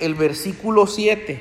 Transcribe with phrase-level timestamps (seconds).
[0.00, 1.40] el versículo 7.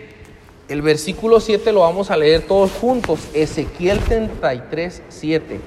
[0.70, 3.30] El versículo 7 lo vamos a leer todos juntos.
[3.34, 5.60] Ezequiel 33, 7.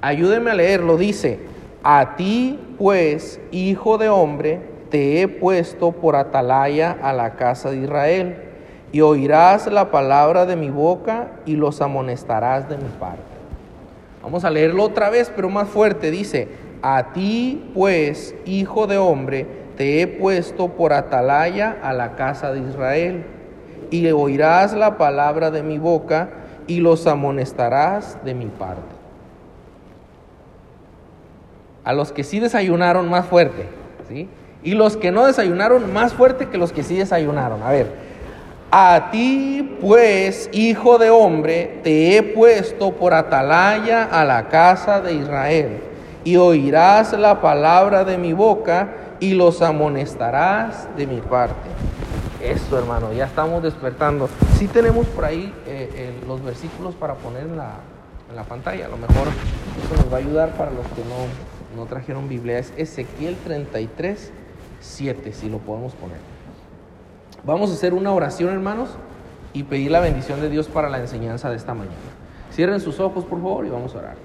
[0.00, 0.96] Ayúdeme a leerlo.
[0.96, 1.38] Dice,
[1.82, 4.60] a ti pues, hijo de hombre,
[4.90, 8.36] te he puesto por atalaya a la casa de Israel,
[8.92, 13.22] y oirás la palabra de mi boca y los amonestarás de mi parte.
[14.22, 16.10] Vamos a leerlo otra vez, pero más fuerte.
[16.10, 16.48] Dice,
[16.82, 19.46] a ti pues, hijo de hombre,
[19.80, 23.24] te he puesto por atalaya a la casa de Israel,
[23.88, 26.28] y oirás la palabra de mi boca
[26.66, 28.82] y los amonestarás de mi parte
[31.82, 33.68] a los que sí desayunaron más fuerte,
[34.06, 34.28] ¿sí?
[34.62, 37.62] Y los que no desayunaron más fuerte que los que sí desayunaron.
[37.62, 37.86] A ver,
[38.70, 45.14] a ti pues, hijo de hombre, te he puesto por atalaya a la casa de
[45.14, 45.78] Israel,
[46.22, 51.68] y oirás la palabra de mi boca y los amonestarás de mi parte.
[52.42, 54.28] Esto, hermano, ya estamos despertando.
[54.56, 57.74] Sí tenemos por ahí eh, eh, los versículos para poner en la,
[58.30, 58.86] en la pantalla.
[58.86, 59.28] A lo mejor
[59.84, 64.32] eso nos va a ayudar para los que no, no trajeron Biblia, es Ezequiel 33,
[64.80, 66.18] 7, si lo podemos poner.
[67.44, 68.90] Vamos a hacer una oración, hermanos,
[69.52, 71.96] y pedir la bendición de Dios para la enseñanza de esta mañana.
[72.52, 74.16] Cierren sus ojos, por favor, y vamos a orar.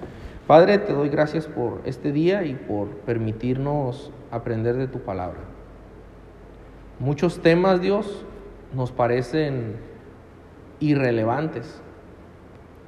[0.47, 5.39] Padre, te doy gracias por este día y por permitirnos aprender de tu palabra.
[6.99, 8.25] Muchos temas, Dios,
[8.73, 9.75] nos parecen
[10.79, 11.81] irrelevantes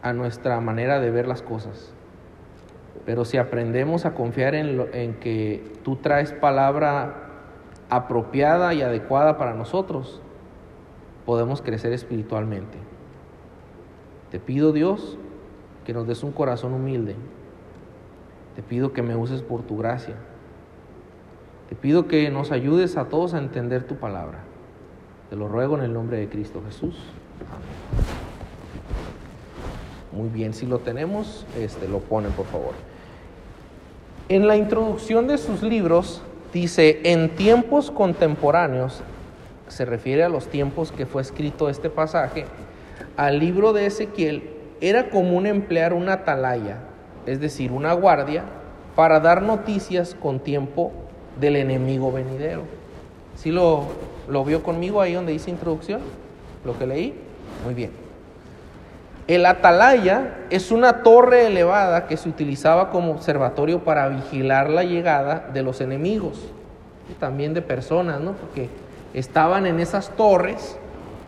[0.01, 1.93] a nuestra manera de ver las cosas.
[3.05, 7.23] Pero si aprendemos a confiar en, que tú traes palabra
[7.89, 10.21] apropiada y adecuada para nosotros,
[11.25, 12.77] podemos crecer espiritualmente.
[14.31, 15.17] Te pido Dios
[15.85, 17.15] que nos des un corazón humilde.
[18.55, 20.15] Te pido que me uses por tu gracia.
[21.69, 24.39] Te pido que nos ayudes a todos a entender tu palabra.
[25.29, 26.95] Te lo ruego en el nombre de Cristo Jesús.
[30.13, 32.73] Muy bien, si lo tenemos, este, lo ponen por favor.
[34.29, 36.21] En la introducción de sus libros
[36.53, 39.01] dice, en tiempos contemporáneos,
[39.67, 42.45] se refiere a los tiempos que fue escrito este pasaje,
[43.17, 46.79] al libro de Ezequiel era común emplear una atalaya,
[47.25, 48.45] es decir, una guardia,
[48.95, 50.91] para dar noticias con tiempo
[51.39, 52.63] del enemigo venidero.
[53.35, 53.85] ¿Sí lo,
[54.27, 56.01] lo vio conmigo ahí donde dice introducción?
[56.65, 57.13] ¿Lo que leí?
[57.63, 57.91] Muy bien.
[59.27, 65.49] El atalaya es una torre elevada que se utilizaba como observatorio para vigilar la llegada
[65.53, 66.39] de los enemigos
[67.11, 68.33] y también de personas, ¿no?
[68.33, 68.69] Porque
[69.13, 70.77] estaban en esas torres,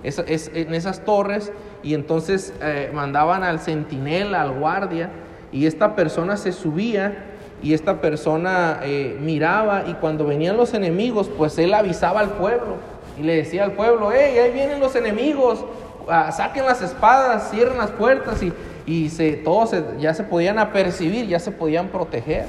[0.04, 1.52] en esas torres,
[1.84, 5.10] y entonces eh, mandaban al centinela, al guardia,
[5.52, 7.26] y esta persona se subía
[7.62, 12.76] y esta persona eh, miraba, y cuando venían los enemigos, pues él avisaba al pueblo
[13.18, 15.66] y le decía al pueblo, hey, ahí vienen los enemigos,
[16.12, 18.52] Ah, saquen las espadas, cierren las puertas y,
[18.88, 22.46] y se, todos ya se podían apercibir, ya se podían proteger.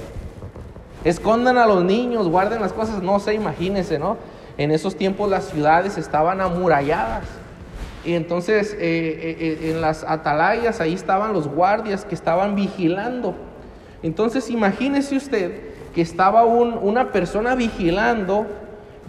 [1.05, 4.17] Escondan a los niños, guarden las cosas, no sé, imagínense, ¿no?
[4.57, 7.25] En esos tiempos las ciudades estaban amuralladas.
[8.03, 13.35] Y entonces eh, eh, en las atalayas ahí estaban los guardias que estaban vigilando.
[14.03, 15.61] Entonces imagínese usted
[15.95, 18.47] que estaba un, una persona vigilando,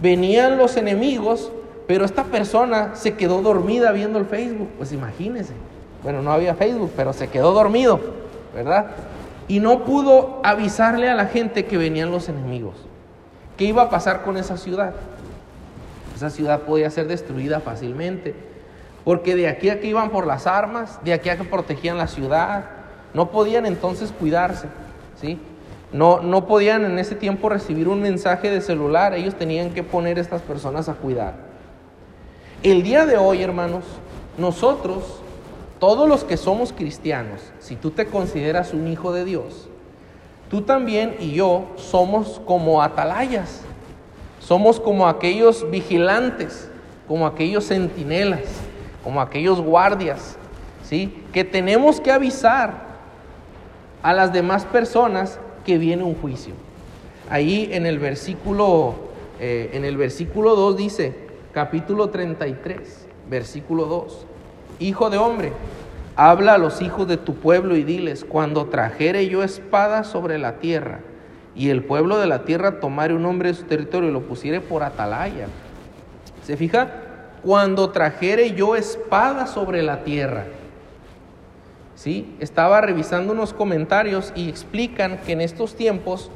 [0.00, 1.52] venían los enemigos
[1.86, 4.68] pero esta persona se quedó dormida viendo el Facebook.
[4.78, 5.52] Pues imagínense.
[6.02, 8.00] Bueno, no había Facebook, pero se quedó dormido,
[8.54, 8.86] ¿verdad?
[9.48, 12.74] Y no pudo avisarle a la gente que venían los enemigos.
[13.56, 14.94] ¿Qué iba a pasar con esa ciudad?
[16.16, 18.34] Esa ciudad podía ser destruida fácilmente.
[19.04, 22.06] Porque de aquí a que iban por las armas, de aquí a que protegían la
[22.06, 22.64] ciudad,
[23.14, 24.68] no podían entonces cuidarse,
[25.20, 25.38] ¿sí?
[25.92, 30.18] No, no podían en ese tiempo recibir un mensaje de celular, ellos tenían que poner
[30.18, 31.34] a estas personas a cuidar.
[32.62, 33.84] El día de hoy, hermanos,
[34.38, 35.20] nosotros,
[35.78, 39.68] todos los que somos cristianos, si tú te consideras un hijo de Dios,
[40.48, 43.62] tú también y yo somos como atalayas,
[44.38, 46.70] somos como aquellos vigilantes,
[47.06, 48.40] como aquellos centinelas,
[49.04, 50.36] como aquellos guardias,
[50.82, 51.22] ¿sí?
[51.32, 52.91] Que tenemos que avisar
[54.02, 56.54] a las demás personas que viene un juicio.
[57.30, 58.94] Ahí en el versículo,
[59.40, 61.14] eh, en el versículo 2 dice,
[61.52, 64.26] capítulo 33, versículo 2.
[64.80, 65.52] Hijo de hombre,
[66.16, 70.58] habla a los hijos de tu pueblo y diles, cuando trajere yo espada sobre la
[70.58, 71.00] tierra,
[71.54, 74.60] y el pueblo de la tierra tomare un hombre de su territorio y lo pusiere
[74.60, 75.46] por atalaya.
[76.44, 76.90] ¿Se fija?
[77.42, 80.46] Cuando trajere yo espada sobre la tierra.
[82.02, 82.34] ¿Sí?
[82.40, 86.32] Estaba revisando unos comentarios y explican que en estos tiempos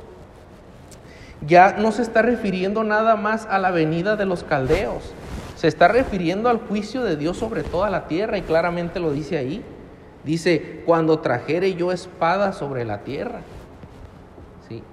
[1.44, 5.12] ya no se está refiriendo nada más a la venida de los caldeos,
[5.56, 9.38] se está refiriendo al juicio de Dios sobre toda la tierra y claramente lo dice
[9.38, 9.60] ahí.
[10.22, 13.40] Dice, cuando trajere yo espada sobre la tierra.
[14.68, 14.84] ¿Sí?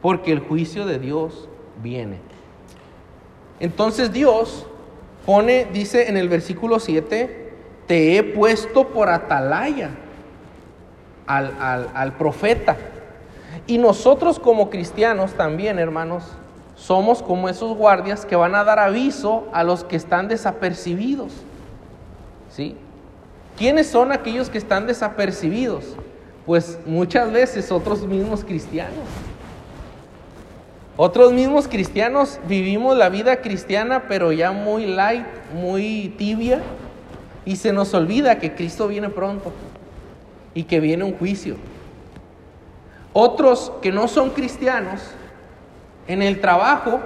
[0.00, 1.48] Porque el juicio de Dios
[1.82, 2.20] viene.
[3.58, 4.68] Entonces Dios
[5.26, 7.43] pone, dice en el versículo 7,
[7.86, 9.90] te he puesto por atalaya
[11.26, 11.52] al,
[11.94, 12.76] al profeta.
[13.66, 16.24] Y nosotros como cristianos también, hermanos,
[16.76, 21.32] somos como esos guardias que van a dar aviso a los que están desapercibidos.
[22.50, 22.76] ¿Sí?
[23.56, 25.96] ¿Quiénes son aquellos que están desapercibidos?
[26.46, 28.94] Pues muchas veces otros mismos cristianos.
[30.96, 36.60] Otros mismos cristianos vivimos la vida cristiana pero ya muy light, muy tibia
[37.44, 39.52] y se nos olvida que Cristo viene pronto
[40.54, 41.56] y que viene un juicio.
[43.12, 45.00] Otros que no son cristianos,
[46.06, 47.00] en el trabajo,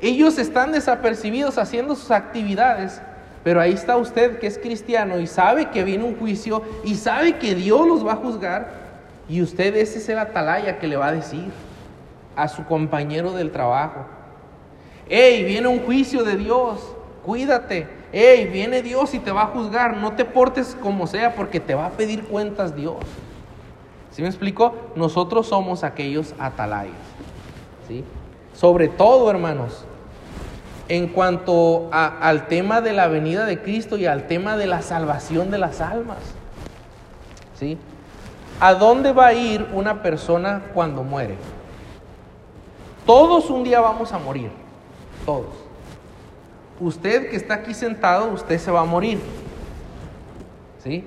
[0.00, 3.00] ellos están desapercibidos haciendo sus actividades,
[3.42, 7.38] pero ahí está usted que es cristiano y sabe que viene un juicio y sabe
[7.38, 8.84] que Dios los va a juzgar
[9.28, 11.50] y usted ese es el atalaya que le va a decir
[12.36, 14.06] a su compañero del trabajo.
[15.08, 16.80] Hey, viene un juicio de Dios,
[17.24, 17.86] cuídate.
[18.16, 21.74] Hey, viene Dios y te va a juzgar, no te portes como sea porque te
[21.74, 22.94] va a pedir cuentas Dios.
[24.12, 24.72] ¿Sí me explico?
[24.94, 26.94] Nosotros somos aquellos atalayas.
[27.88, 28.04] ¿sí?
[28.52, 29.84] Sobre todo, hermanos,
[30.88, 35.50] en cuanto al tema de la venida de Cristo y al tema de la salvación
[35.50, 36.18] de las almas.
[37.58, 37.76] ¿sí?
[38.60, 41.34] ¿A dónde va a ir una persona cuando muere?
[43.06, 44.52] Todos un día vamos a morir,
[45.26, 45.63] todos.
[46.80, 49.20] Usted que está aquí sentado, usted se va a morir.
[50.82, 51.04] ¿Sí?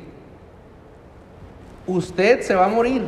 [1.85, 3.07] Usted se va a morir.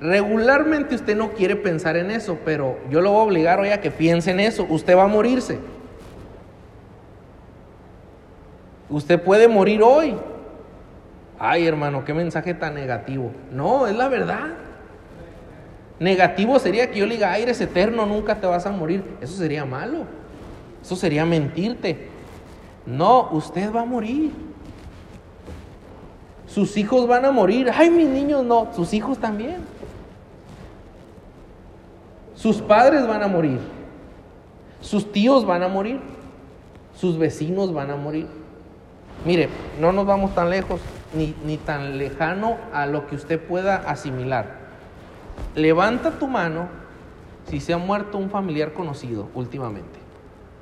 [0.00, 3.80] Regularmente usted no quiere pensar en eso, pero yo lo voy a obligar hoy a
[3.80, 4.66] que piense en eso.
[4.68, 5.58] Usted va a morirse.
[8.88, 10.16] Usted puede morir hoy.
[11.38, 13.30] Ay, hermano, qué mensaje tan negativo.
[13.52, 14.48] No, es la verdad.
[16.00, 19.04] Negativo sería que yo diga, ay, eres eterno, nunca te vas a morir.
[19.20, 20.06] Eso sería malo.
[20.82, 22.08] Eso sería mentirte.
[22.86, 24.32] No, usted va a morir.
[26.46, 27.70] Sus hijos van a morir.
[27.76, 29.58] Ay, mis niños no, sus hijos también.
[32.34, 33.58] Sus padres van a morir.
[34.80, 36.00] Sus tíos van a morir.
[36.96, 38.26] Sus vecinos van a morir.
[39.26, 40.80] Mire, no nos vamos tan lejos
[41.12, 44.59] ni, ni tan lejano a lo que usted pueda asimilar.
[45.54, 46.68] Levanta tu mano
[47.48, 49.98] si se ha muerto un familiar conocido últimamente.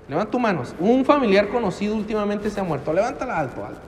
[0.09, 0.63] Levanta tu mano.
[0.79, 2.93] Un familiar conocido últimamente se ha muerto.
[2.93, 3.81] Levántala alto, alto.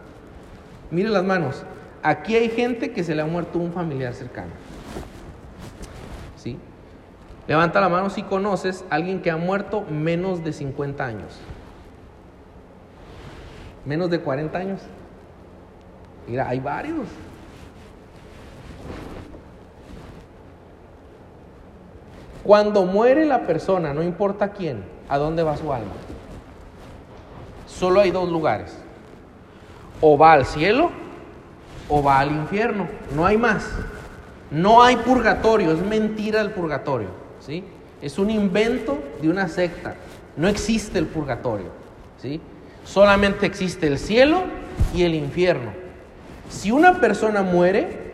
[0.91, 1.65] Mire las manos.
[2.03, 4.51] Aquí hay gente que se le ha muerto un familiar cercano.
[6.37, 6.59] ¿Sí?
[7.47, 11.39] Levanta la mano si conoces a alguien que ha muerto menos de 50 años.
[13.85, 14.81] Menos de 40 años.
[16.29, 17.09] Mira, hay varios.
[22.51, 25.93] Cuando muere la persona, no importa quién, ¿a dónde va su alma?
[27.69, 28.77] Solo hay dos lugares.
[30.01, 30.91] O va al cielo
[31.89, 32.89] o va al infierno.
[33.15, 33.71] No hay más.
[34.51, 37.11] No hay purgatorio, es mentira el purgatorio.
[37.39, 37.63] ¿sí?
[38.03, 39.95] Es un invento de una secta.
[40.37, 41.69] No existe el purgatorio,
[42.21, 42.41] ¿sí?
[42.83, 44.43] Solamente existe el cielo
[44.93, 45.71] y el infierno.
[46.49, 48.11] Si una persona muere,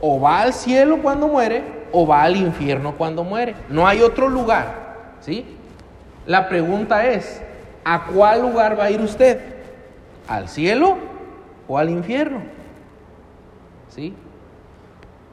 [0.00, 3.54] o va al cielo cuando muere, o va al infierno cuando muere.
[3.68, 5.44] No hay otro lugar, ¿sí?
[6.26, 7.42] La pregunta es,
[7.84, 9.40] ¿a cuál lugar va a ir usted?
[10.28, 10.96] ¿Al cielo
[11.68, 12.42] o al infierno?
[13.88, 14.14] ¿Sí?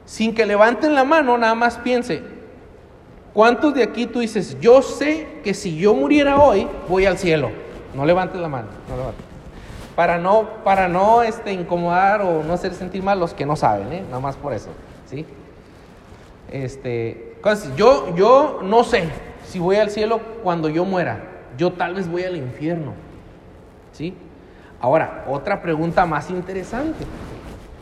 [0.04, 2.22] Sin que levanten la mano, nada más piense,
[3.34, 7.50] ¿Cuántos de aquí tú dices, yo sé que si yo muriera hoy, voy al cielo?
[7.92, 9.12] No levantes la mano, no.
[9.96, 13.92] Para no, para no este, incomodar o no hacer sentir mal los que no saben,
[13.92, 14.04] ¿eh?
[14.08, 14.68] Nada más por eso,
[15.06, 15.26] ¿sí?
[16.54, 17.34] Este,
[17.76, 19.08] yo, yo no sé
[19.44, 21.24] si voy al cielo cuando yo muera.
[21.58, 22.92] Yo tal vez voy al infierno,
[23.90, 24.14] ¿sí?
[24.80, 27.04] Ahora, otra pregunta más interesante.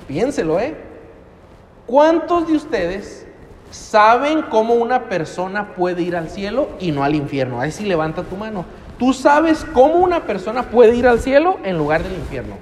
[0.09, 0.75] Piénselo, ¿eh?
[1.87, 3.27] ¿Cuántos de ustedes
[3.71, 7.61] saben cómo una persona puede ir al cielo y no al infierno.
[7.61, 8.65] Ahí sí levanta tu mano.
[8.99, 12.57] Tú sabes cómo una persona puede ir al cielo en lugar del infierno.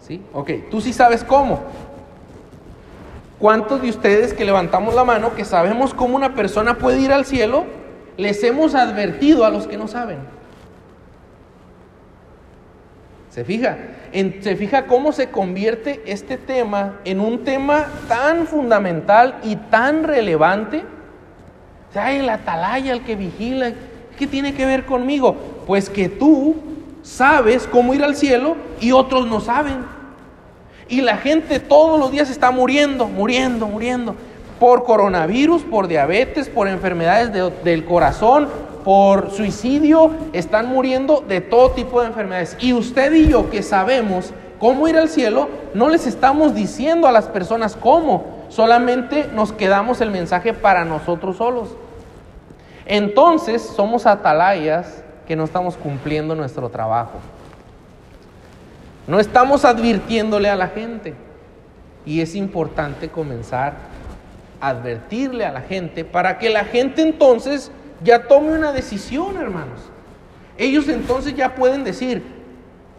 [0.00, 0.22] ¿Sí?
[0.32, 1.60] Ok, tú sí sabes cómo.
[3.38, 7.24] ¿Cuántos de ustedes que levantamos la mano que sabemos cómo una persona puede ir al
[7.24, 7.66] cielo,
[8.16, 10.18] les hemos advertido a los que no saben?
[13.30, 13.78] ¿Se fija?
[14.12, 20.82] se fija cómo se convierte este tema en un tema tan fundamental y tan relevante,
[21.94, 23.72] Ay, el atalaya, el que vigila,
[24.18, 25.34] ¿qué tiene que ver conmigo?
[25.66, 26.56] Pues que tú
[27.02, 29.97] sabes cómo ir al cielo y otros no saben.
[30.88, 34.14] Y la gente todos los días está muriendo, muriendo, muriendo.
[34.58, 38.48] Por coronavirus, por diabetes, por enfermedades del corazón,
[38.84, 42.56] por suicidio, están muriendo de todo tipo de enfermedades.
[42.58, 47.12] Y usted y yo que sabemos cómo ir al cielo, no les estamos diciendo a
[47.12, 51.68] las personas cómo, solamente nos quedamos el mensaje para nosotros solos.
[52.86, 57.18] Entonces somos atalayas que no estamos cumpliendo nuestro trabajo.
[59.08, 61.14] No estamos advirtiéndole a la gente.
[62.04, 63.72] Y es importante comenzar
[64.60, 67.72] a advertirle a la gente para que la gente entonces
[68.04, 69.80] ya tome una decisión, hermanos.
[70.58, 72.22] Ellos entonces ya pueden decir,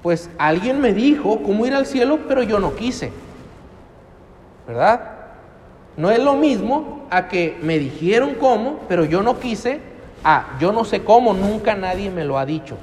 [0.01, 3.11] pues alguien me dijo cómo ir al cielo, pero yo no quise.
[4.67, 5.11] ¿Verdad?
[5.95, 9.79] No es lo mismo a que me dijeron cómo, pero yo no quise,
[10.23, 12.77] a yo no sé cómo, nunca nadie me lo ha dicho.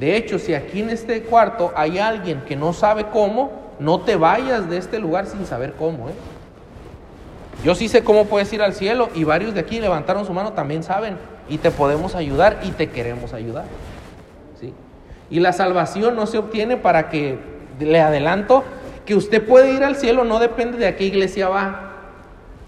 [0.00, 4.16] De hecho, si aquí en este cuarto hay alguien que no sabe cómo, no te
[4.16, 6.08] vayas de este lugar sin saber cómo.
[6.08, 6.14] ¿eh?
[7.62, 10.54] Yo sí sé cómo puedes ir al cielo y varios de aquí levantaron su mano
[10.54, 11.18] también saben
[11.50, 13.66] y te podemos ayudar y te queremos ayudar.
[14.58, 14.72] ¿sí?
[15.28, 17.38] Y la salvación no se obtiene para que,
[17.78, 18.64] le adelanto,
[19.04, 21.92] que usted puede ir al cielo no depende de a qué iglesia va,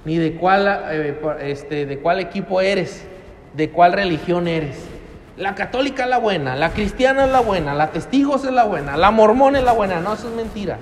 [0.04, 3.06] ni de cuál, eh, este, de cuál equipo eres,
[3.54, 4.91] de cuál religión eres.
[5.36, 8.96] La católica es la buena, la cristiana es la buena, la testigos es la buena,
[8.96, 10.00] la mormona es la buena.
[10.00, 10.78] No, eso es mentira.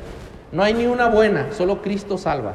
[0.50, 2.54] No hay ni una buena, solo Cristo salva.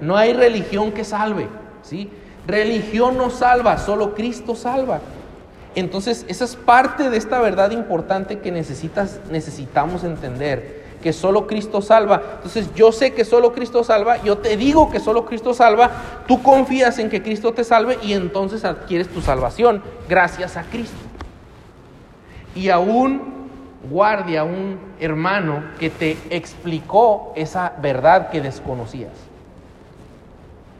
[0.00, 1.48] No hay religión que salve,
[1.82, 2.10] ¿sí?
[2.46, 5.00] Religión no salva, solo Cristo salva.
[5.74, 11.82] Entonces, esa es parte de esta verdad importante que necesitas, necesitamos entender, que solo Cristo
[11.82, 12.22] salva.
[12.36, 15.90] Entonces, yo sé que solo Cristo salva, yo te digo que solo Cristo salva,
[16.26, 20.98] tú confías en que Cristo te salve y entonces adquieres tu salvación gracias a Cristo.
[22.54, 23.40] Y aún
[23.88, 29.12] guardia un hermano que te explicó esa verdad que desconocías.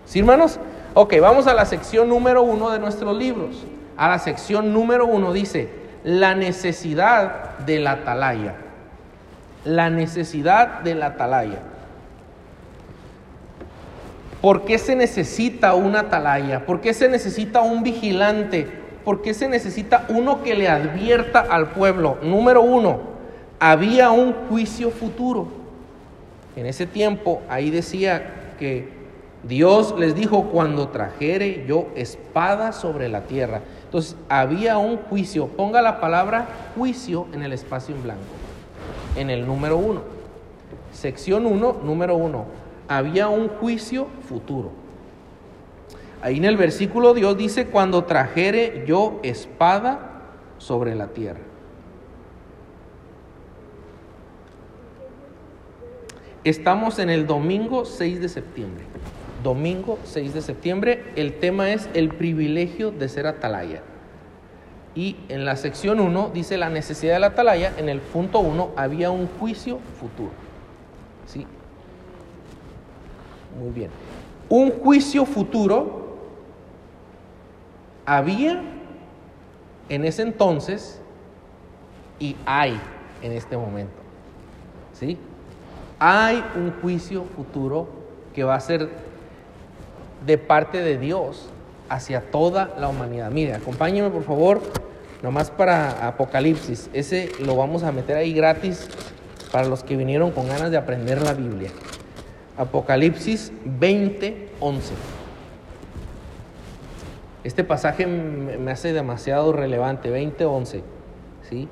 [0.04, 0.58] ¿Sí, hermanos?
[0.94, 3.64] Ok, vamos a la sección número uno de nuestros libros.
[3.96, 5.70] A la sección número uno dice,
[6.02, 8.56] la necesidad de la atalaya.
[9.64, 11.60] La necesidad de la atalaya.
[14.40, 16.64] ¿Por qué se necesita una atalaya?
[16.64, 18.66] ¿Por qué se necesita un vigilante?
[19.04, 22.18] ¿Por qué se necesita uno que le advierta al pueblo?
[22.22, 23.00] Número uno,
[23.58, 25.48] había un juicio futuro.
[26.56, 28.88] En ese tiempo, ahí decía que
[29.42, 33.60] Dios les dijo, cuando trajere yo espada sobre la tierra.
[33.84, 35.48] Entonces había un juicio.
[35.48, 38.39] Ponga la palabra juicio en el espacio en blanco.
[39.16, 40.02] En el número uno.
[40.92, 42.46] Sección uno, número uno.
[42.88, 44.70] Había un juicio futuro.
[46.22, 50.22] Ahí en el versículo Dios dice, cuando trajere yo espada
[50.58, 51.40] sobre la tierra.
[56.42, 58.84] Estamos en el domingo 6 de septiembre
[59.42, 61.04] domingo 6 de septiembre.
[61.16, 63.82] El tema es el privilegio de ser atalaya.
[64.94, 67.72] Y en la sección 1 dice la necesidad de la atalaya.
[67.76, 70.32] En el punto 1 había un juicio futuro.
[71.26, 71.46] ¿Sí?
[73.58, 73.90] Muy bien.
[74.48, 76.18] Un juicio futuro
[78.04, 78.60] había
[79.88, 81.00] en ese entonces
[82.18, 82.78] y hay
[83.22, 83.94] en este momento.
[84.92, 85.16] ¿Sí?
[85.98, 87.88] Hay un juicio futuro
[88.34, 88.88] que va a ser
[90.26, 91.48] de parte de Dios
[91.90, 93.30] hacia toda la humanidad.
[93.30, 94.62] Mire, acompáñeme por favor,
[95.22, 96.88] nomás para Apocalipsis.
[96.94, 98.88] Ese lo vamos a meter ahí gratis
[99.52, 101.70] para los que vinieron con ganas de aprender la Biblia.
[102.56, 104.94] Apocalipsis 20, 11.
[107.42, 110.82] Este pasaje me hace demasiado relevante, 20, 11.
[111.48, 111.68] ¿Sí?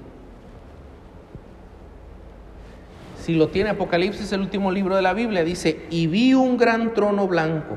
[3.21, 6.93] Si lo tiene Apocalipsis, el último libro de la Biblia, dice, y vi un gran
[6.95, 7.77] trono blanco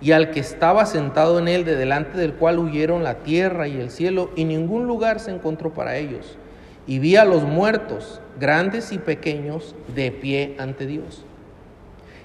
[0.00, 3.78] y al que estaba sentado en él, de delante del cual huyeron la tierra y
[3.78, 6.38] el cielo, y ningún lugar se encontró para ellos.
[6.86, 11.24] Y vi a los muertos, grandes y pequeños, de pie ante Dios.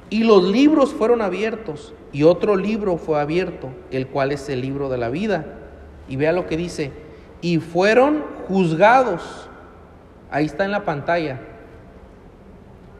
[0.09, 4.87] Y los libros fueron abiertos, y otro libro fue abierto, el cual es el libro
[4.87, 5.45] de la vida.
[6.07, 6.91] Y vea lo que dice,
[7.41, 9.49] y fueron juzgados.
[10.31, 11.41] Ahí está en la pantalla.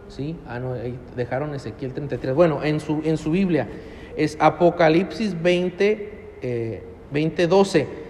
[0.10, 0.36] ¿Sí?
[0.48, 2.36] Ah, no, ahí dejaron Ezequiel 33.
[2.36, 3.68] Bueno, en su, en su Biblia
[4.18, 8.06] es Apocalipsis 20, 20, 12.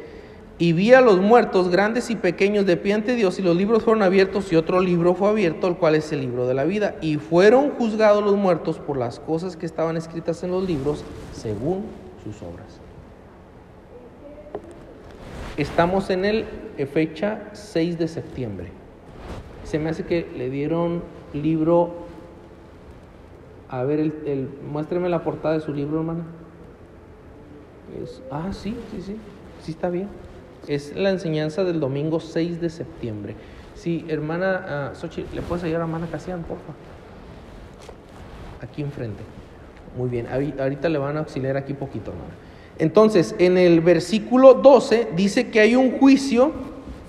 [0.58, 3.84] Y vi a los muertos, grandes y pequeños, de pie ante Dios, y los libros
[3.84, 6.96] fueron abiertos, y otro libro fue abierto, el cual es el libro de la vida.
[7.02, 11.84] Y fueron juzgados los muertos por las cosas que estaban escritas en los libros, según
[12.24, 12.80] sus obras.
[15.58, 16.46] Estamos en el
[16.78, 18.68] eh, fecha 6 de septiembre.
[19.64, 22.05] Se me hace que le dieron libro.
[23.69, 26.24] A ver, el, el, muéstreme la portada de su libro, hermana.
[28.01, 29.17] Es, ah, sí, sí, sí.
[29.63, 30.07] Sí está bien.
[30.67, 33.36] Es la enseñanza del domingo 6 de septiembre.
[33.75, 36.74] Sí, hermana uh, ¿le puedes ayudar a hermana Casian, porfa?
[38.62, 39.24] Aquí enfrente.
[39.98, 42.34] Muy bien, ahorita le van a auxiliar aquí poquito, hermana.
[42.77, 46.51] Entonces, en el versículo 12 dice que hay un juicio,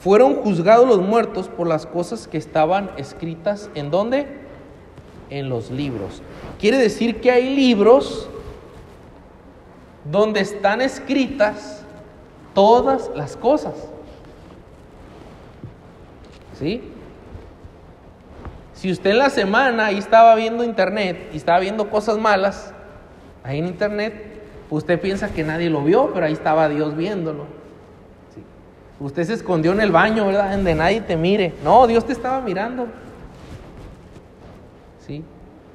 [0.01, 4.46] fueron juzgados los muertos por las cosas que estaban escritas en dónde?
[5.31, 6.23] En los libros.
[6.59, 8.29] Quiere decir que hay libros
[10.05, 11.85] donde están escritas
[12.55, 13.75] todas las cosas.
[16.59, 16.83] ¿Sí?
[18.73, 22.73] Si usted en la semana ahí estaba viendo internet y estaba viendo cosas malas,
[23.43, 27.47] ahí en internet, usted piensa que nadie lo vio, pero ahí estaba Dios viéndolo.
[28.99, 30.53] Usted se escondió en el baño, ¿verdad?
[30.53, 31.53] Donde nadie te mire.
[31.63, 32.87] No, Dios te estaba mirando.
[35.07, 35.25] ¿Sí?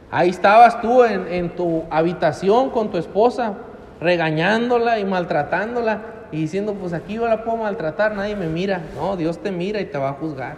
[0.09, 3.53] Ahí estabas tú en, en tu habitación con tu esposa,
[4.01, 8.81] regañándola y maltratándola y diciendo, pues aquí yo la puedo maltratar, nadie me mira.
[8.95, 10.55] No, Dios te mira y te va a juzgar.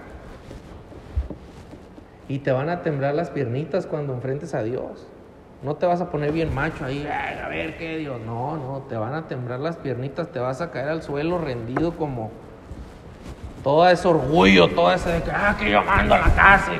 [2.27, 5.07] Y te van a temblar las piernitas cuando enfrentes a Dios.
[5.63, 8.19] No te vas a poner bien macho ahí, a ver qué Dios.
[8.25, 11.93] No, no, te van a temblar las piernitas, te vas a caer al suelo rendido
[11.93, 12.31] como
[13.63, 16.71] todo ese orgullo, todo ese de que, ah, que yo mando la casa.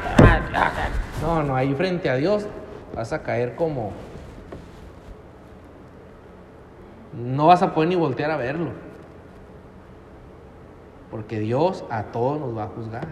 [1.21, 2.47] No, no, ahí frente a Dios
[2.95, 3.91] vas a caer como.
[7.13, 8.71] No vas a poder ni voltear a verlo.
[11.11, 13.07] Porque Dios a todos nos va a juzgar.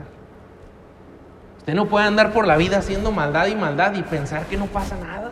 [1.59, 4.65] Usted no puede andar por la vida haciendo maldad y maldad y pensar que no
[4.65, 5.31] pasa nada.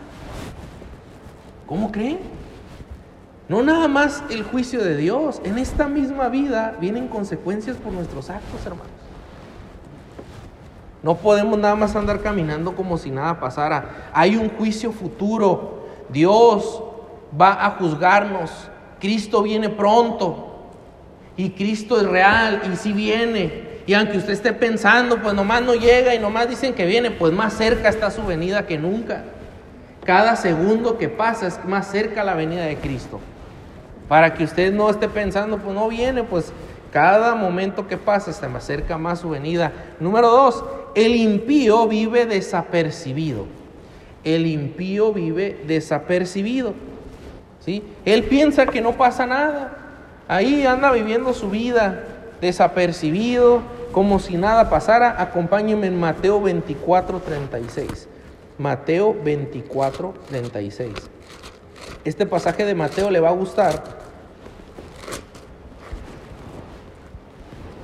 [1.66, 2.20] ¿Cómo creen?
[3.48, 5.42] No nada más el juicio de Dios.
[5.44, 8.99] En esta misma vida vienen consecuencias por nuestros actos, hermanos.
[11.02, 14.10] No podemos nada más andar caminando como si nada pasara.
[14.14, 15.88] Hay un juicio futuro.
[16.10, 16.84] Dios
[17.40, 18.52] va a juzgarnos.
[19.00, 20.48] Cristo viene pronto.
[21.38, 23.70] Y Cristo es real y si viene.
[23.88, 27.34] Y aunque usted esté pensando, pues nomás no llega y nomás dicen que viene, pues
[27.34, 29.24] más cerca está su venida que nunca.
[30.04, 33.20] Cada segundo que pasa es más cerca la venida de Cristo.
[34.08, 36.52] Para que usted no esté pensando, pues no viene, pues
[36.92, 39.72] cada momento que pasa se acerca más su venida.
[40.00, 40.64] Número dos,
[40.96, 43.46] el impío vive desapercibido.
[44.24, 46.74] El impío vive desapercibido.
[47.60, 47.84] ¿sí?
[48.06, 49.78] Él piensa que no pasa nada.
[50.28, 52.04] Ahí anda viviendo su vida
[52.42, 55.22] desapercibido, como si nada pasara.
[55.22, 58.08] Acompáñenme en Mateo 24, 36.
[58.58, 60.92] Mateo 24, 36.
[62.04, 64.09] Este pasaje de Mateo le va a gustar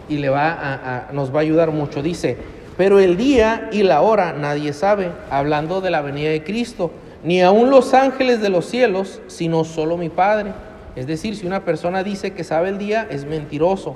[0.09, 2.01] y le va a, nos va a ayudar mucho.
[2.01, 2.37] Dice,
[2.77, 6.91] pero el día y la hora nadie sabe, hablando de la venida de Cristo,
[7.23, 10.51] ni aun los ángeles de los cielos, sino solo mi Padre.
[10.95, 13.95] Es decir, si una persona dice que sabe el día, es mentiroso.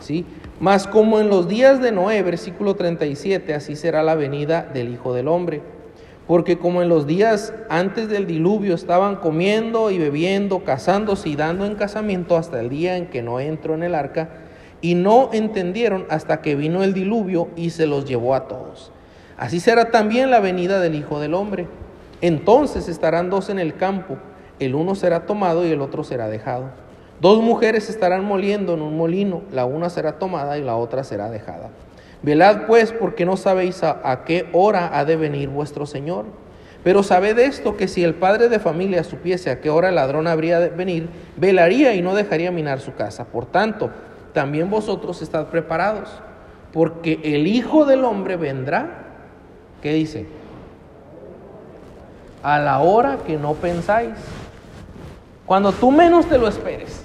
[0.00, 0.24] ¿sí?
[0.60, 5.14] Mas como en los días de Noé, versículo 37, así será la venida del Hijo
[5.14, 5.62] del Hombre.
[6.26, 11.66] Porque como en los días antes del diluvio estaban comiendo y bebiendo, casándose y dando
[11.66, 14.28] en casamiento hasta el día en que no entró en el arca,
[14.80, 18.92] y no entendieron hasta que vino el diluvio y se los llevó a todos.
[19.36, 21.66] Así será también la venida del Hijo del Hombre.
[22.20, 24.18] Entonces estarán dos en el campo,
[24.58, 26.70] el uno será tomado y el otro será dejado.
[27.20, 31.30] Dos mujeres estarán moliendo en un molino, la una será tomada y la otra será
[31.30, 31.70] dejada.
[32.22, 36.26] Velad pues porque no sabéis a, qué hora ha de venir vuestro Señor.
[36.84, 40.26] Pero sabed esto, que si el padre de familia supiese a qué hora el ladrón
[40.26, 43.26] habría de venir, velaría y no dejaría minar su casa.
[43.26, 43.90] Por tanto,
[44.32, 46.08] también vosotros estad preparados,
[46.72, 49.04] porque el Hijo del Hombre vendrá,
[49.82, 50.26] ¿qué dice?
[52.42, 54.14] A la hora que no pensáis,
[55.46, 57.04] cuando tú menos te lo esperes.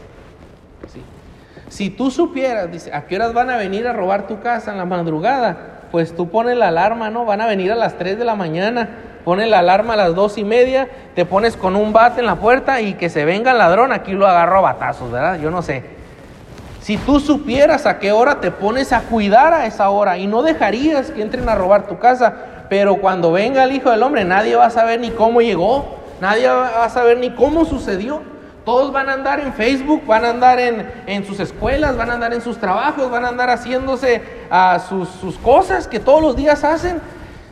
[1.68, 4.78] Si tú supieras, dice, ¿a qué horas van a venir a robar tu casa en
[4.78, 5.88] la madrugada?
[5.92, 7.26] Pues tú pones la alarma, ¿no?
[7.26, 8.90] Van a venir a las 3 de la mañana,
[9.26, 12.36] pones la alarma a las dos y media, te pones con un bate en la
[12.36, 15.40] puerta y que se venga el ladrón, aquí lo agarro a batazos, ¿verdad?
[15.40, 15.95] Yo no sé.
[16.86, 20.44] Si tú supieras a qué hora te pones a cuidar a esa hora y no
[20.44, 22.36] dejarías que entren a robar tu casa,
[22.70, 26.48] pero cuando venga el Hijo del Hombre nadie va a saber ni cómo llegó, nadie
[26.48, 28.22] va a saber ni cómo sucedió.
[28.66, 32.36] Todos van a andar en Facebook, van a andar en, sus escuelas, van a andar
[32.36, 34.22] en sus trabajos, van a andar haciéndose
[34.52, 37.02] a sus, sus, cosas que todos los días hacen.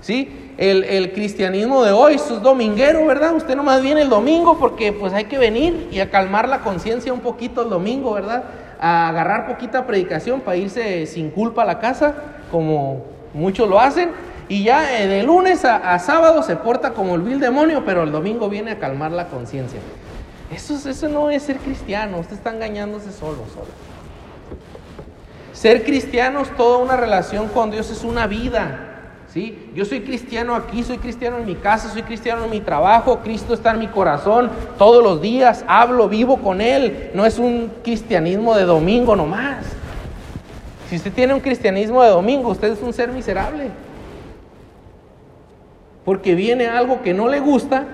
[0.01, 0.53] ¿sí?
[0.59, 3.33] el, el, cristianismo de hoy es dominguero, ¿verdad?
[3.33, 7.11] Usted nomás viene el domingo porque pues hay que venir y a calmar la conciencia
[7.11, 8.43] un poquito el domingo, ¿verdad?
[8.85, 12.13] A agarrar poquita predicación para irse sin culpa a la casa,
[12.51, 14.11] como muchos lo hacen.
[14.49, 18.11] Y ya eh, de lunes a, sábado se porta como el vil demonio, pero el
[18.11, 19.79] domingo viene a calmar la conciencia.
[20.53, 23.71] Eso, eso no es ser cristiano, usted está engañándose solo, solo.
[25.53, 28.92] Ser cristiano es toda una relación con Dios, es una vida.
[29.33, 29.57] ¿Sí?
[29.73, 33.55] Yo soy cristiano aquí, soy cristiano en mi casa, soy cristiano en mi trabajo, Cristo
[33.55, 37.09] está en mi corazón todos los días, hablo, vivo con Él.
[37.15, 39.65] No es un cristianismo de domingo nomás.
[40.89, 43.71] Si usted tiene un cristianismo de domingo, usted es un ser miserable.
[46.05, 47.85] Porque viene algo que no le gusta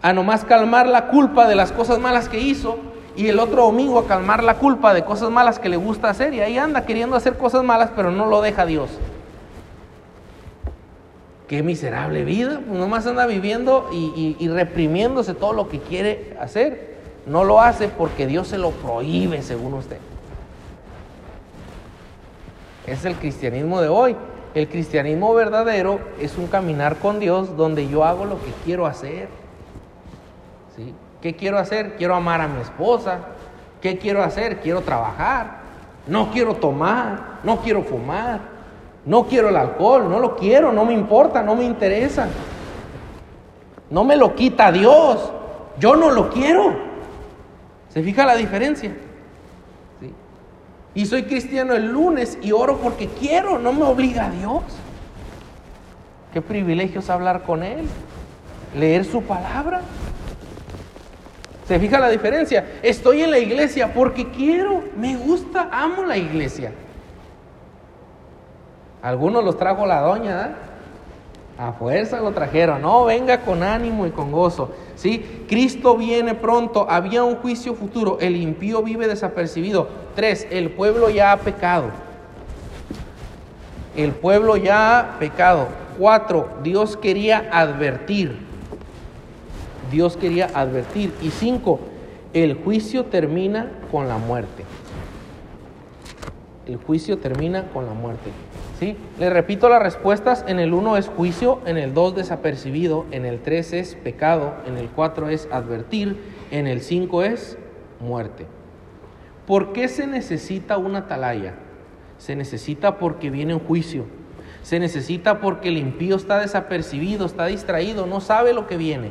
[0.00, 2.78] a nomás calmar la culpa de las cosas malas que hizo
[3.16, 6.32] y el otro domingo a calmar la culpa de cosas malas que le gusta hacer
[6.32, 8.88] y ahí anda queriendo hacer cosas malas pero no lo deja Dios.
[11.54, 16.96] Qué miserable vida, pues nomás anda viviendo y, reprimiéndose todo lo que quiere hacer.
[17.26, 19.98] No lo hace porque Dios se lo prohíbe según usted.
[22.88, 24.16] Es el cristianismo de hoy.
[24.56, 29.28] El cristianismo verdadero es un caminar con Dios donde yo hago lo que quiero hacer.
[30.74, 30.92] ¿Sí?
[31.22, 31.94] ¿Qué quiero hacer?
[31.94, 33.18] Quiero amar a mi esposa.
[33.80, 34.58] ¿Qué quiero hacer?
[34.58, 35.58] Quiero trabajar.
[36.08, 37.38] No quiero tomar.
[37.44, 38.53] No quiero fumar.
[39.06, 40.08] No quiero el alcohol.
[40.08, 40.72] No lo quiero.
[40.72, 41.42] No me importa.
[41.42, 42.28] No me interesa.
[43.90, 45.32] No me lo quita Dios.
[45.78, 46.74] Yo no lo quiero.
[47.88, 48.92] ¿Se fija la diferencia?
[50.00, 50.12] ¿Sí?
[50.94, 53.58] Y soy cristiano el lunes y oro porque quiero.
[53.58, 54.62] No me obliga a Dios.
[56.32, 57.86] Qué privilegio es hablar con Él.
[58.76, 59.82] Leer su palabra.
[61.66, 62.66] ¿Se fija la diferencia?
[62.82, 66.72] Estoy en la iglesia porque quiero, me gusta, amo la iglesia.
[69.04, 70.54] Algunos los trajo la doña, ¿eh?
[71.58, 72.80] A fuerza lo trajeron.
[72.80, 74.70] No, venga con ánimo y con gozo.
[74.96, 75.44] ¿Sí?
[75.46, 76.86] Cristo viene pronto.
[76.88, 78.16] Había un juicio futuro.
[78.18, 79.88] El impío vive desapercibido.
[80.16, 81.90] Tres, el pueblo ya ha pecado.
[83.94, 85.68] El pueblo ya ha pecado.
[85.98, 88.38] Cuatro, Dios quería advertir.
[89.90, 91.12] Dios quería advertir.
[91.20, 91.78] Y cinco,
[92.32, 94.64] el juicio termina con la muerte.
[96.66, 98.30] El juicio termina con la muerte.
[98.78, 98.96] ¿Sí?
[99.18, 100.44] Le repito las respuestas.
[100.48, 104.76] En el 1 es juicio, en el 2 desapercibido, en el 3 es pecado, en
[104.76, 106.16] el 4 es advertir,
[106.50, 107.56] en el 5 es
[108.00, 108.46] muerte.
[109.46, 111.54] ¿Por qué se necesita una atalaya?
[112.18, 114.06] Se necesita porque viene un juicio.
[114.62, 119.10] Se necesita porque el impío está desapercibido, está distraído, no sabe lo que viene.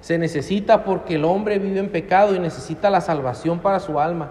[0.00, 4.30] Se necesita porque el hombre vive en pecado y necesita la salvación para su alma.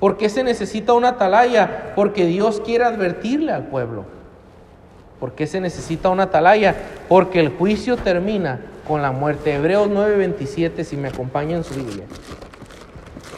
[0.00, 1.92] ¿Por qué se necesita una atalaya?
[1.94, 4.06] Porque Dios quiere advertirle al pueblo.
[5.20, 6.74] ¿Por qué se necesita una atalaya?
[7.08, 9.54] Porque el juicio termina con la muerte.
[9.54, 12.06] Hebreos 9:27, si me acompañan su Biblia.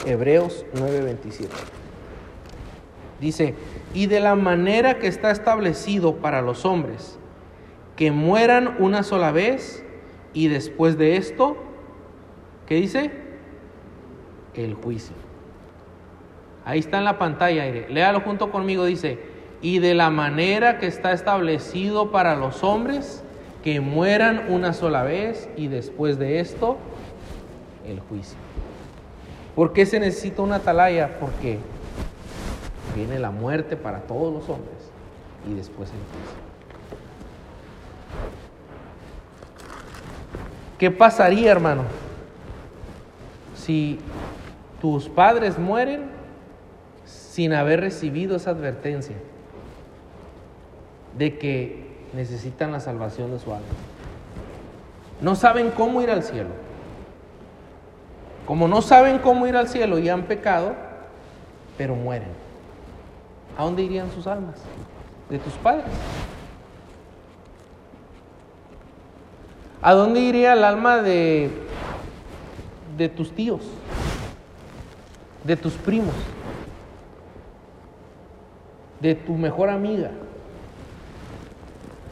[0.06, 1.48] Hebreos 9:27.
[3.20, 3.54] Dice,
[3.94, 7.18] y de la manera que está establecido para los hombres,
[7.96, 9.84] que mueran una sola vez
[10.32, 11.56] y después de esto,
[12.66, 13.10] ¿qué dice?
[14.54, 15.21] El juicio.
[16.64, 17.88] Ahí está en la pantalla, aire.
[17.88, 19.18] Léalo junto conmigo, dice,
[19.60, 23.22] y de la manera que está establecido para los hombres,
[23.62, 26.78] que mueran una sola vez y después de esto,
[27.86, 28.36] el juicio.
[29.54, 31.18] ¿Por qué se necesita una atalaya?
[31.20, 31.58] Porque
[32.94, 34.90] viene la muerte para todos los hombres
[35.48, 36.42] y después el juicio.
[40.78, 41.84] ¿Qué pasaría, hermano,
[43.54, 44.00] si
[44.80, 46.10] tus padres mueren
[47.32, 49.16] sin haber recibido esa advertencia
[51.16, 53.64] de que necesitan la salvación de su alma?
[55.22, 56.50] No saben cómo ir al cielo.
[58.44, 60.74] Como no saben cómo ir al cielo y han pecado,
[61.78, 62.28] pero mueren.
[63.56, 64.56] ¿A dónde irían sus almas?
[65.30, 65.86] De tus padres.
[69.80, 71.50] ¿A dónde iría el alma de,
[72.98, 73.62] de tus tíos?
[75.44, 76.14] De tus primos?
[79.02, 80.10] De tu mejor amiga?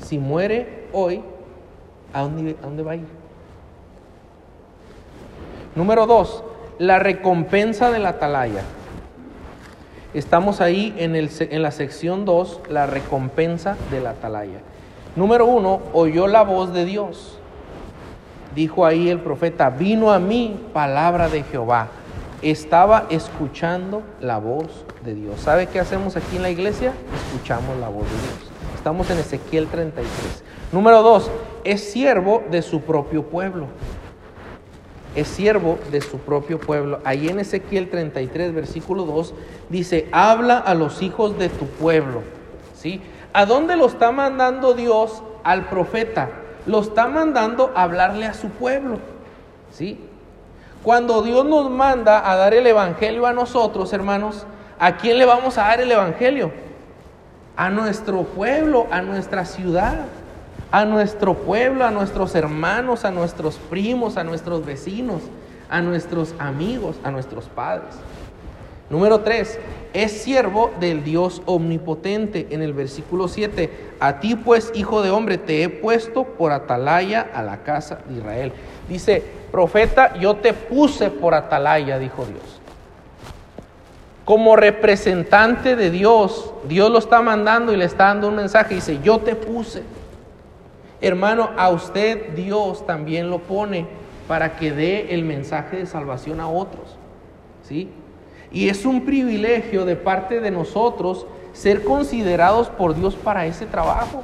[0.04, 1.22] Si muere hoy,
[2.12, 3.06] ¿a dónde, va a ir?
[5.74, 6.44] Número dos,
[6.78, 8.62] la recompensa de la atalaya.
[10.12, 14.58] Estamos ahí en, el, en la sección 2, la recompensa de la atalaya.
[15.14, 17.40] Número uno, oyó la voz de Dios
[18.54, 21.88] dijo ahí el profeta, vino a mí palabra de Jehová.
[22.42, 25.40] Estaba escuchando la voz de Dios.
[25.40, 26.94] ¿Sabe qué hacemos aquí en la iglesia?
[27.26, 28.50] Escuchamos la voz de Dios.
[28.74, 30.42] Estamos en Ezequiel 33.
[30.72, 31.30] Número dos,
[31.64, 33.66] es siervo de su propio pueblo.
[35.14, 37.00] Es siervo de su propio pueblo.
[37.04, 39.34] Ahí en Ezequiel 33, versículo 2,
[39.68, 42.22] dice, habla a los hijos de tu pueblo.
[42.74, 43.02] ¿Sí?
[43.34, 46.30] ¿A dónde lo está mandando Dios al profeta?
[46.64, 48.98] Lo está mandando a hablarle a su pueblo.
[49.72, 50.00] ¿Sí?
[50.82, 54.46] Cuando Dios nos manda a dar el Evangelio a nosotros, hermanos,
[54.78, 56.52] ¿a quién le vamos a dar el Evangelio?
[57.54, 60.06] A nuestro pueblo, a nuestra ciudad,
[60.70, 65.20] a nuestro pueblo, a nuestros hermanos, a nuestros primos, a nuestros vecinos,
[65.68, 67.96] a nuestros amigos, a nuestros padres.
[68.90, 69.58] Número 3,
[69.92, 72.48] es siervo del Dios omnipotente.
[72.50, 77.30] En el versículo 7, a ti pues, hijo de hombre, te he puesto por atalaya
[77.32, 78.52] a la casa de Israel.
[78.88, 79.22] Dice,
[79.52, 82.60] profeta, yo te puse por atalaya, dijo Dios.
[84.24, 88.74] Como representante de Dios, Dios lo está mandando y le está dando un mensaje.
[88.74, 89.84] Dice, yo te puse.
[91.00, 93.86] Hermano, a usted Dios también lo pone
[94.26, 96.96] para que dé el mensaje de salvación a otros.
[97.62, 97.88] ¿Sí?
[98.52, 104.22] Y es un privilegio de parte de nosotros ser considerados por Dios para ese trabajo.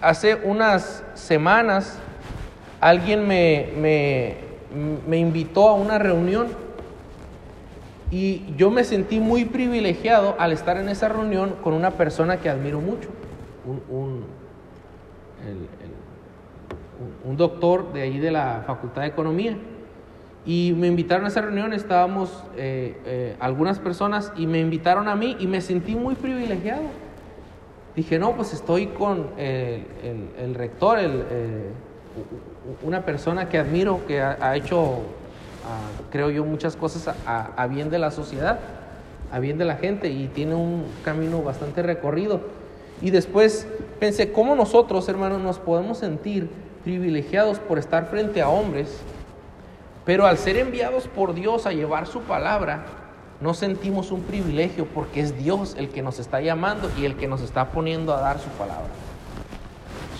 [0.00, 1.98] Hace unas semanas
[2.80, 4.36] alguien me, me,
[5.06, 6.48] me, invitó a una reunión
[8.10, 12.48] y yo me sentí muy privilegiado al estar en esa reunión con una persona que
[12.48, 13.08] admiro mucho,
[13.64, 14.24] un, un,
[17.24, 19.56] un doctor de ahí de la Facultad de Economía.
[20.46, 25.14] Y me invitaron a esa reunión, estábamos eh, eh, algunas personas y me invitaron a
[25.14, 26.82] mí y me sentí muy privilegiado.
[27.94, 29.84] Dije, no, pues estoy con el,
[30.38, 31.70] el, rector, el, eh,
[32.82, 35.00] una persona que admiro, que ha, hecho,
[35.64, 38.60] ah, creo yo, muchas cosas a, a, bien de la sociedad,
[39.32, 42.40] a bien de la gente y tiene un camino bastante recorrido.
[43.02, 43.66] Y después
[43.98, 46.48] pensé, ¿cómo nosotros, hermanos, nos podemos sentir
[46.84, 49.02] privilegiados por estar frente a hombres?
[50.08, 52.86] Pero al ser enviados por Dios a llevar su palabra,
[53.42, 57.28] no sentimos un privilegio porque es Dios el que nos está llamando y el que
[57.28, 58.88] nos está poniendo a dar su palabra.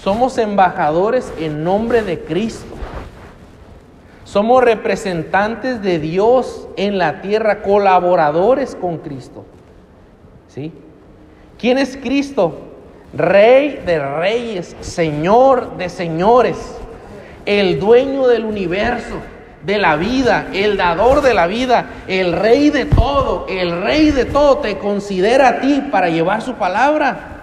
[0.02, 2.74] Somos embajadores en nombre de Cristo.
[4.24, 9.46] Somos representantes de Dios en la tierra, colaboradores con Cristo.
[10.48, 10.70] ¿Sí?
[11.58, 12.58] ¿Quién es Cristo?
[13.14, 16.76] Rey de reyes, Señor de señores,
[17.46, 19.16] el dueño del universo
[19.64, 24.24] de la vida, el dador de la vida, el rey de todo, el rey de
[24.24, 27.34] todo te considera a ti para llevar su palabra.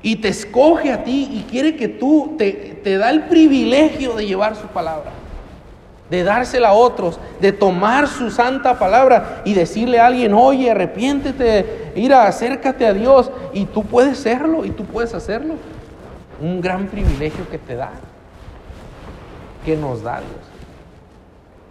[0.00, 4.26] Y te escoge a ti y quiere que tú te, te da el privilegio de
[4.26, 5.10] llevar su palabra,
[6.08, 11.92] de dársela a otros, de tomar su santa palabra y decirle a alguien, oye, arrepiéntete,
[12.12, 13.30] a acércate a Dios.
[13.52, 15.54] Y tú puedes serlo y tú puedes hacerlo.
[16.40, 17.90] Un gran privilegio que te da,
[19.64, 20.57] que nos da Dios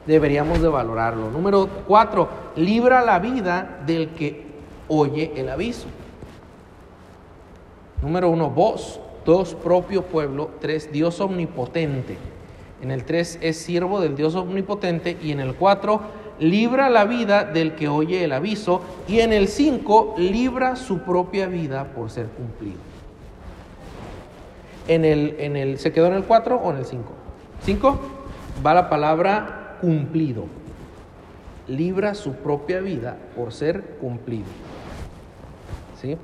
[0.08, 1.30] deberíamos de valorarlo.
[1.30, 4.48] Número cuatro, libra la vida del que
[4.88, 5.88] oye el aviso.
[8.02, 9.02] Número uno, voz.
[9.26, 10.52] Dos, propio pueblo.
[10.62, 12.17] Tres, Dios omnipotente.
[12.82, 15.17] En el tres es siervo del Dios omnipotente.
[15.22, 16.00] Y en el cuatro,
[16.39, 18.82] libra la vida del que oye el aviso.
[19.06, 22.78] Y en el cinco, libra su propia vida por ser cumplido.
[24.88, 27.12] En el, en el, ¿Se quedó en el cuatro o en el cinco?
[27.65, 28.00] ¿Cinco?
[28.65, 30.45] Va la palabra cumplido.
[31.67, 34.45] Libra su propia vida por ser cumplido.
[36.01, 36.17] ¿Sí?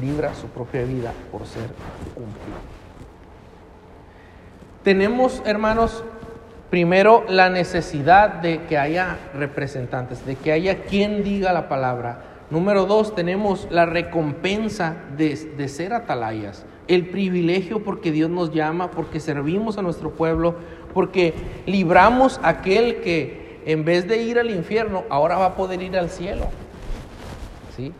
[0.00, 1.68] Libra su propia vida por ser
[2.14, 2.58] cumplido.
[4.82, 6.02] Tenemos, hermanos,
[6.70, 12.22] primero la necesidad de que haya representantes, de que haya quien diga la palabra.
[12.50, 18.90] Número dos, tenemos la recompensa de, de ser atalayas, el privilegio porque Dios nos llama,
[18.90, 20.56] porque servimos a nuestro pueblo,
[20.92, 21.34] porque
[21.66, 25.96] libramos a aquel que en vez de ir al infierno, ahora va a poder ir
[25.96, 26.46] al cielo.
[27.76, 27.92] ¿Sí?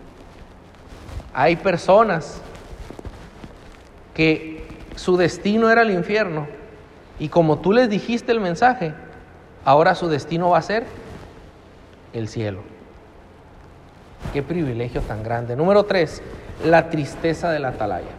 [1.32, 2.40] Hay personas
[4.14, 6.46] que su destino era el infierno
[7.18, 8.94] y como tú les dijiste el mensaje,
[9.64, 10.84] ahora su destino va a ser
[12.12, 12.60] el cielo.
[14.32, 15.56] Qué privilegio tan grande.
[15.56, 16.22] Número tres,
[16.64, 18.10] la tristeza de la atalaya.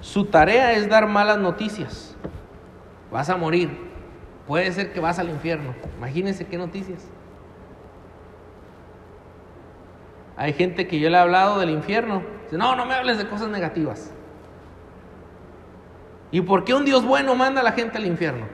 [0.00, 2.08] Su tarea es dar malas noticias
[3.10, 3.70] vas a morir,
[4.46, 5.74] puede ser que vas al infierno.
[5.96, 7.06] Imagínense qué noticias.
[10.36, 12.22] Hay gente que yo le he hablado del infierno.
[12.44, 14.12] Dice, no, no me hables de cosas negativas.
[16.30, 18.46] ¿Y por qué un Dios bueno manda a la gente al infierno?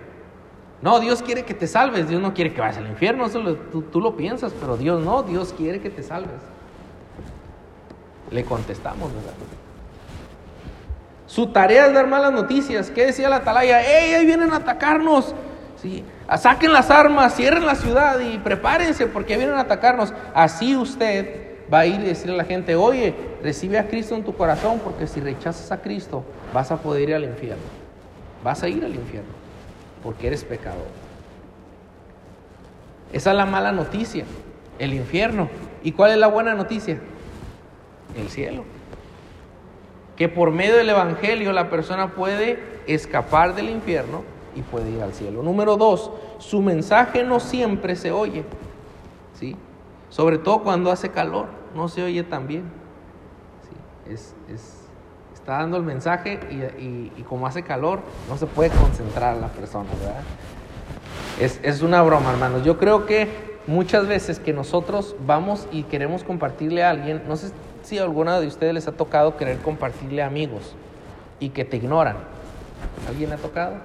[0.80, 3.82] No, Dios quiere que te salves, Dios no quiere que vayas al infierno, eso tú,
[3.82, 6.40] tú lo piensas, pero Dios no, Dios quiere que te salves.
[8.30, 9.32] Le contestamos, ¿verdad?
[11.34, 12.92] Su tarea es dar malas noticias.
[12.92, 13.80] ¿Qué decía la atalaya?
[13.80, 15.34] ¡Ey, ahí vienen a atacarnos!
[15.82, 16.04] ¿Sí?
[16.38, 20.14] Saquen las armas, cierren la ciudad y prepárense porque vienen a atacarnos.
[20.32, 24.22] Así usted va a ir y decirle a la gente, oye, recibe a Cristo en
[24.22, 27.64] tu corazón porque si rechazas a Cristo vas a poder ir al infierno.
[28.44, 29.32] Vas a ir al infierno
[30.04, 30.86] porque eres pecador.
[33.12, 34.24] Esa es la mala noticia,
[34.78, 35.48] el infierno.
[35.82, 37.00] ¿Y cuál es la buena noticia?
[38.16, 38.62] El cielo.
[40.16, 44.22] Que por medio del Evangelio la persona puede escapar del infierno
[44.54, 45.42] y puede ir al cielo.
[45.42, 48.44] Número dos, su mensaje no siempre se oye,
[49.38, 49.56] ¿sí?
[50.10, 52.64] Sobre todo cuando hace calor, no se oye tan bien.
[54.08, 54.34] Es,
[55.32, 56.38] está dando el mensaje
[57.18, 60.22] y, como hace calor, no se puede concentrar la persona, ¿verdad?
[61.40, 62.64] Es, es una broma, hermanos.
[62.64, 63.28] Yo creo que
[63.66, 67.50] muchas veces que nosotros vamos y queremos compartirle a alguien, no sé
[67.84, 70.74] si alguna de ustedes les ha tocado querer compartirle amigos
[71.40, 72.16] y que te ignoran.
[73.08, 73.76] ¿Alguien ha tocado?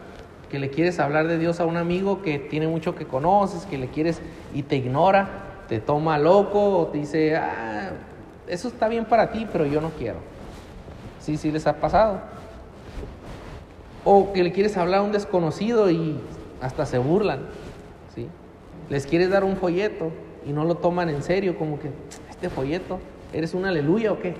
[0.49, 3.77] que le quieres hablar de Dios a un amigo que tiene mucho que conoces, que
[3.77, 4.19] le quieres
[4.53, 5.29] y te ignora,
[5.69, 7.91] te toma loco o te dice, ah,
[8.47, 10.17] eso está bien para ti, pero yo no quiero.
[11.19, 12.19] Sí, sí les ha pasado.
[14.03, 16.19] O que le quieres hablar a un desconocido y
[16.61, 17.41] hasta se burlan.
[18.15, 18.27] ¿sí?
[18.89, 20.11] Les quieres dar un folleto
[20.47, 21.91] y no lo toman en serio, como que,
[22.29, 22.99] este folleto,
[23.33, 24.35] ¿eres un aleluya o qué?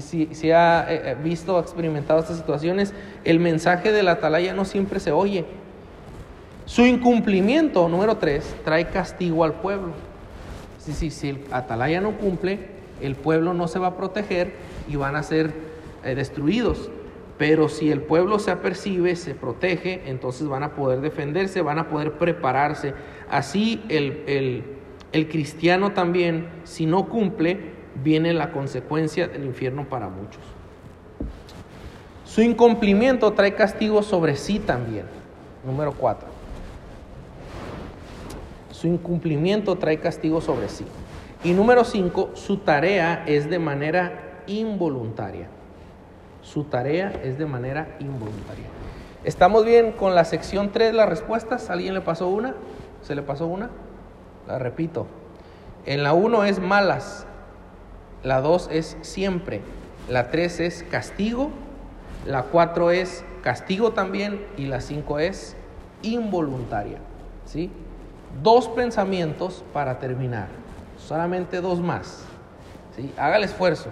[0.00, 4.64] si, ha eh, eh, visto, ha experimentado estas situaciones, el mensaje de la atalaya no
[4.64, 5.44] siempre se oye.
[6.64, 9.92] Su incumplimiento, número tres, trae castigo al pueblo.
[10.78, 12.68] Si, si el atalaya no cumple,
[13.00, 14.52] el pueblo no se va a proteger
[14.88, 15.52] y van a ser
[16.04, 16.90] eh, destruidos.
[17.36, 21.88] Pero si el pueblo se apercibe, se protege, entonces van a poder defenderse, van a
[21.88, 22.94] poder prepararse.
[23.30, 24.64] Así el, el
[25.28, 30.42] cristiano también, si no cumple, viene la consecuencia del infierno para muchos.
[32.24, 35.06] Su incumplimiento trae castigo sobre sí también.
[35.64, 36.28] Número cuatro.
[38.70, 40.84] Su incumplimiento trae castigo sobre sí.
[41.42, 45.48] Y número cinco, su tarea es de manera involuntaria.
[46.42, 48.66] Su tarea es de manera involuntaria.
[49.24, 51.68] ¿Estamos bien con la sección 3 de las respuestas?
[51.68, 52.54] ¿Alguien le pasó una?
[53.02, 53.68] ¿Se le pasó una?
[54.46, 55.06] La repito.
[55.86, 57.26] En la 1 es malas,
[58.22, 59.62] la 2 es siempre,
[60.08, 61.50] la 3 es castigo,
[62.26, 65.56] la 4 es castigo también y la 5 es
[66.02, 66.98] involuntaria.
[67.46, 67.70] ¿sí?
[68.42, 70.48] Dos pensamientos para terminar,
[70.98, 72.24] solamente dos más.
[72.94, 73.12] ¿sí?
[73.16, 73.88] Haga el esfuerzo,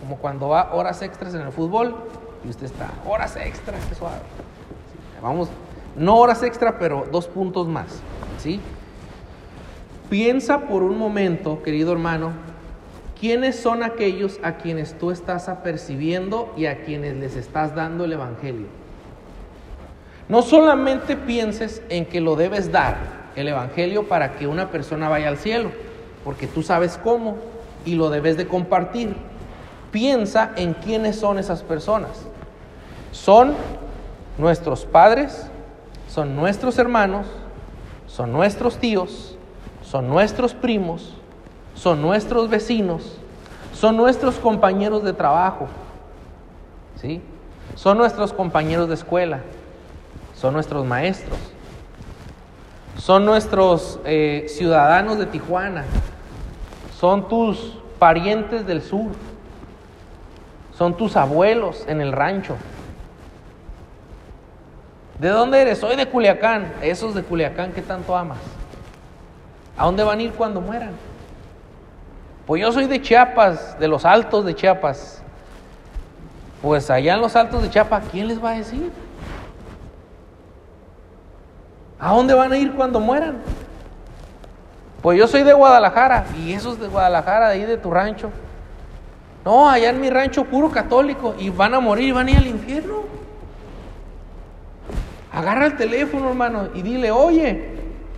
[0.00, 1.96] como cuando va horas extras en el fútbol
[2.44, 4.18] y usted está, horas extras, qué suave.
[5.22, 5.48] Vamos,
[5.96, 8.02] no horas extra, pero dos puntos más.
[8.38, 8.60] ¿sí?
[10.14, 12.30] Piensa por un momento, querido hermano,
[13.18, 18.12] ¿Quiénes son aquellos a quienes tú estás apercibiendo y a quienes les estás dando el
[18.12, 18.68] Evangelio?
[20.28, 22.96] No solamente pienses en que lo debes dar,
[23.34, 25.72] el Evangelio, para que una persona vaya al cielo,
[26.22, 27.38] porque tú sabes cómo
[27.84, 29.16] y lo debes de compartir.
[29.90, 32.24] Piensa en quiénes son esas personas.
[33.10, 33.52] Son
[34.38, 35.48] nuestros padres,
[36.08, 37.26] son nuestros hermanos,
[38.06, 39.34] son nuestros tíos,
[39.94, 41.14] son nuestros primos,
[41.76, 43.16] son nuestros vecinos,
[43.72, 45.68] son nuestros compañeros de trabajo,
[47.00, 47.22] ¿sí?
[47.76, 49.42] Son nuestros compañeros de escuela,
[50.34, 51.38] son nuestros maestros,
[52.98, 55.84] son nuestros eh, ciudadanos de Tijuana,
[56.98, 59.12] son tus parientes del sur,
[60.76, 62.56] son tus abuelos en el rancho.
[65.20, 65.78] ¿De dónde eres?
[65.78, 66.72] Soy de Culiacán.
[66.82, 68.38] Esos de Culiacán que tanto amas.
[69.76, 70.92] ¿A dónde van a ir cuando mueran?
[72.46, 75.22] Pues yo soy de Chiapas, de los altos de Chiapas.
[76.62, 78.92] Pues allá en los altos de Chiapas, ¿quién les va a decir?
[81.98, 83.38] ¿A dónde van a ir cuando mueran?
[85.02, 88.30] Pues yo soy de Guadalajara, y esos de Guadalajara, de ahí de tu rancho.
[89.44, 92.46] No, allá en mi rancho puro católico, y van a morir, van a ir al
[92.46, 93.02] infierno.
[95.32, 97.73] Agarra el teléfono, hermano, y dile, oye,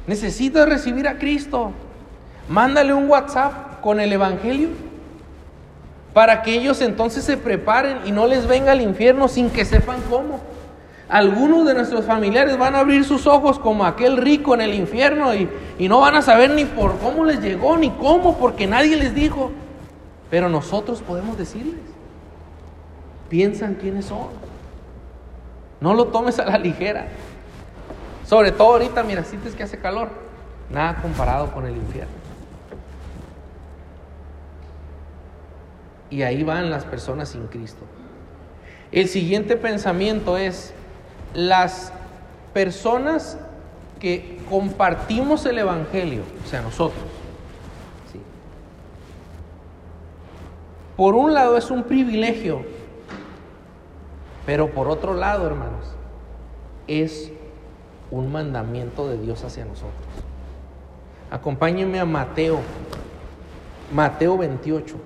[0.07, 1.73] necesitas recibir a Cristo.
[2.49, 4.69] Mándale un WhatsApp con el Evangelio?
[6.13, 9.99] Para que ellos entonces se preparen y no les venga el infierno sin que sepan
[10.09, 10.41] cómo.
[11.09, 15.35] Algunos de nuestros familiares van a abrir sus ojos como aquel rico en el infierno
[15.35, 15.49] y,
[15.79, 19.15] y no van a saber ni por cómo les llegó, ni cómo, porque nadie les
[19.15, 19.53] dijo.
[20.31, 21.77] Pero nosotros podemos decirles.
[23.29, 24.29] Piensan quiénes son.
[25.81, 27.09] No lo tomes a la ligera.
[28.27, 30.09] Sobre todo ahorita, mira, sientes que hace calor.
[30.69, 32.13] Nada comparado con el infierno.
[36.11, 37.85] Y ahí van las personas sin Cristo.
[38.91, 40.73] El siguiente pensamiento es,
[41.35, 41.93] las
[42.53, 43.39] personas
[44.01, 47.03] que compartimos el Evangelio, o sea, nosotros,
[48.13, 48.21] ¿sí?
[50.97, 52.65] por un lado es un privilegio,
[54.45, 55.95] pero por otro lado, hermanos,
[56.87, 57.33] es
[58.11, 59.93] un mandamiento de Dios hacia nosotros.
[61.31, 62.61] Acompáñenme a Mateo,
[63.93, 64.97] Mateo 28.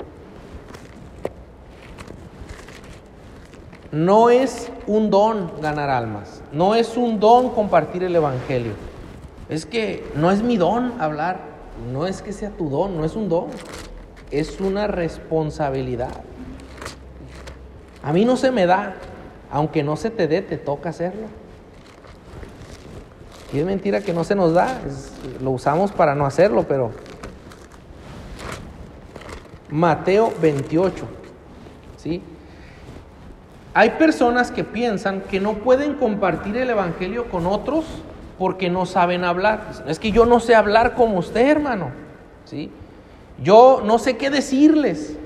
[3.93, 8.73] No es un don ganar almas, no es un don compartir el Evangelio.
[9.49, 11.41] Es que no es mi don hablar,
[11.93, 13.47] no es que sea tu don, no es un don,
[14.31, 16.13] es una responsabilidad.
[18.03, 18.95] A mí no se me da,
[19.51, 21.27] aunque no se te dé, te toca hacerlo.
[23.53, 24.81] Y es mentira que no se nos da,
[25.41, 26.93] lo usamos para no hacerlo, pero
[29.69, 31.05] Mateo 28,
[31.97, 32.23] ¿sí?
[33.75, 37.85] Hay personas que piensan que no pueden compartir el Evangelio con otros
[38.39, 39.71] porque no saben hablar.
[39.87, 41.91] Es que yo no sé hablar como usted, hermano.
[42.45, 42.71] ¿Sí?
[43.43, 45.17] Yo no sé qué decirles.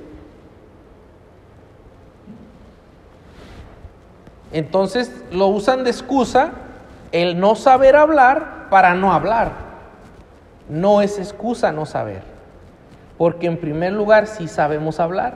[4.52, 6.52] Entonces lo usan de excusa
[7.14, 9.52] el no saber hablar para no hablar.
[10.68, 12.22] No es excusa no saber.
[13.16, 15.34] Porque en primer lugar sí sabemos hablar.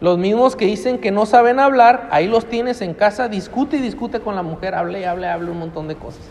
[0.00, 3.80] Los mismos que dicen que no saben hablar, ahí los tienes en casa, discute y
[3.80, 6.22] discute con la mujer, hable y hable, hable un montón de cosas.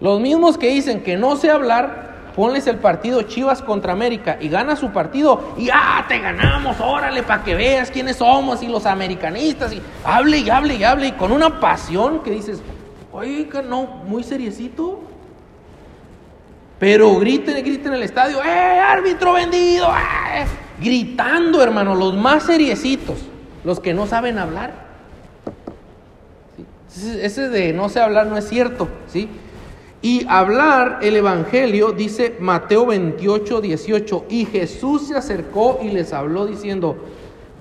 [0.00, 2.05] Los mismos que dicen que no sé hablar,
[2.36, 7.22] ponles el partido Chivas contra América y gana su partido y ah, te ganamos, órale,
[7.22, 11.12] para que veas quiénes somos y los americanistas y hable y hable y hable y
[11.12, 12.60] con una pasión que dices,
[13.10, 15.00] oye, no, muy seriecito.
[16.78, 19.88] Pero griten, griten en el estadio, ¡eh, árbitro vendido!
[19.88, 20.44] ¡eh!
[20.78, 23.16] gritando, hermano, los más seriecitos,
[23.64, 24.86] los que no saben hablar.
[26.94, 29.28] Ese de no sé hablar no es cierto, ¿sí?
[30.06, 36.46] Y hablar el Evangelio, dice Mateo 28, 18, y Jesús se acercó y les habló
[36.46, 36.96] diciendo,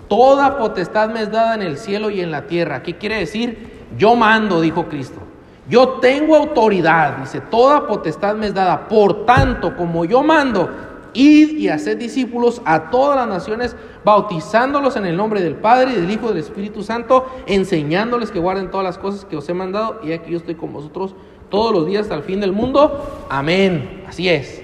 [0.08, 2.84] toda potestad me es dada en el cielo y en la tierra.
[2.84, 3.88] ¿Qué quiere decir?
[3.98, 5.22] Yo mando, dijo Cristo.
[5.68, 8.88] Yo tengo autoridad, dice, toda potestad me es dada.
[8.88, 10.70] Por tanto, como yo mando,
[11.16, 15.96] Id y haced discípulos a todas las naciones, bautizándolos en el nombre del Padre y
[15.96, 19.54] del Hijo y del Espíritu Santo, enseñándoles que guarden todas las cosas que os he
[19.56, 21.16] mandado, y aquí yo estoy con vosotros
[21.50, 23.26] todos los días hasta el fin del mundo.
[23.30, 24.04] Amén.
[24.08, 24.62] Así es.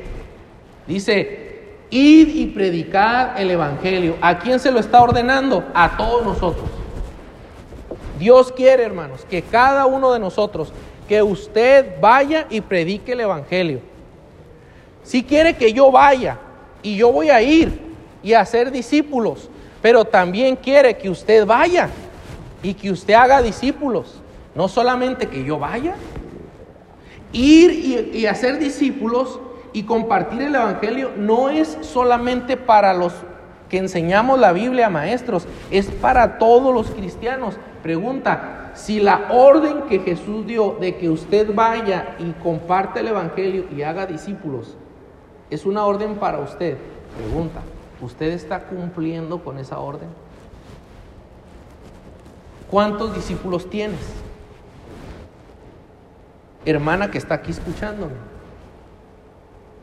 [0.87, 4.15] Dice, id y predicad el Evangelio.
[4.21, 5.63] ¿A quién se lo está ordenando?
[5.73, 6.65] A todos nosotros.
[8.19, 10.71] Dios quiere, hermanos, que cada uno de nosotros,
[11.07, 13.81] que usted vaya y predique el Evangelio.
[15.03, 16.37] Si quiere que yo vaya
[16.83, 17.81] y yo voy a ir
[18.21, 19.49] y a hacer discípulos,
[19.81, 21.89] pero también quiere que usted vaya
[22.61, 24.21] y que usted haga discípulos.
[24.53, 25.95] No solamente que yo vaya,
[27.33, 29.39] ir y, hacer discípulos
[29.73, 33.13] y compartir el Evangelio no es solamente para los
[33.69, 37.55] que enseñamos la Biblia, maestros, es para todos los cristianos.
[37.81, 43.65] Pregunta, si la orden que Jesús dio de que usted vaya y comparte el Evangelio
[43.75, 44.75] y haga discípulos,
[45.49, 46.77] es una orden para usted.
[47.17, 47.61] Pregunta,
[48.01, 50.09] ¿usted está cumpliendo con esa orden?
[52.69, 53.99] ¿Cuántos discípulos tienes?
[56.65, 58.13] Hermana que está aquí escuchándome,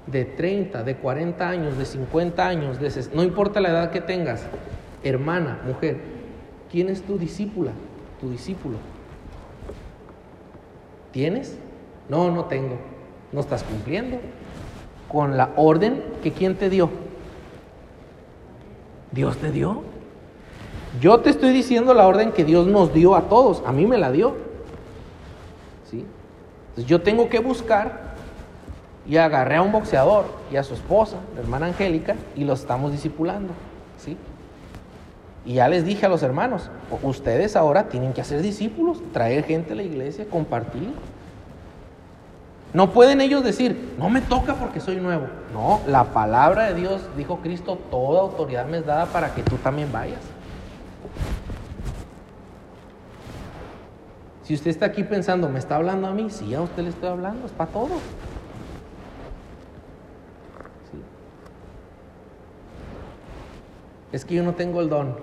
[0.06, 2.78] de 30, de 40 años, de 50 años,
[3.12, 4.46] no importa la edad que tengas,
[5.02, 5.98] hermana, mujer,
[6.70, 7.72] ¿quién es tu discípula,
[8.20, 8.78] tu discípulo?
[11.12, 11.58] ¿Tienes?
[12.08, 12.78] No, no tengo.
[13.32, 14.18] ¿No estás cumpliendo?
[15.08, 16.90] con la orden que quién te dio.
[19.10, 19.82] Dios te dio.
[21.00, 23.62] Yo te estoy diciendo la orden que Dios nos dio a todos.
[23.66, 24.36] A mí me la dio.
[25.90, 26.04] ¿Sí?
[26.86, 28.08] Yo tengo que buscar
[29.08, 32.92] y agarré a un boxeador y a su esposa, la hermana Angélica, y los estamos
[32.92, 33.52] discipulando.
[33.96, 34.16] ¿Sí?
[35.46, 36.70] Y ya les dije a los hermanos,
[37.02, 40.92] ustedes ahora tienen que hacer discípulos, traer gente a la iglesia, compartir.
[42.74, 45.26] No pueden ellos decir, no me toca porque soy nuevo.
[45.54, 49.56] No, la palabra de Dios, dijo Cristo, toda autoridad me es dada para que tú
[49.56, 50.20] también vayas.
[54.48, 56.30] Si usted está aquí pensando, ¿me está hablando a mí?
[56.30, 58.00] Sí, a usted le estoy hablando, es para todos.
[64.10, 65.16] Es que yo no tengo el don.